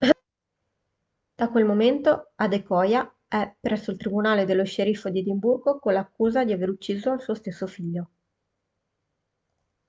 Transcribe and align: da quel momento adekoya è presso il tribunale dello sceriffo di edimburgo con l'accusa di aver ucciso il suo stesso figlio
da 1.39 1.49
quel 1.51 1.63
momento 1.63 2.31
adekoya 2.33 3.15
è 3.27 3.55
presso 3.61 3.91
il 3.91 3.97
tribunale 3.97 4.45
dello 4.45 4.65
sceriffo 4.65 5.09
di 5.11 5.19
edimburgo 5.19 5.77
con 5.77 5.93
l'accusa 5.93 6.43
di 6.43 6.51
aver 6.53 6.69
ucciso 6.69 7.13
il 7.13 7.21
suo 7.21 7.35
stesso 7.35 7.67
figlio 7.67 8.09